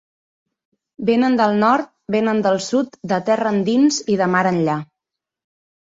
[1.09, 4.79] Vénen del nord, vénen del sud, de terra endins i de mar enllà.